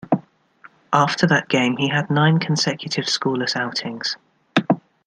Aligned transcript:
After 0.93 1.27
that 1.27 1.47
game, 1.47 1.77
he 1.77 1.89
had 1.89 2.09
nine 2.09 2.39
consecutive 2.39 3.05
scoreless 3.05 3.55
outings. 3.55 4.17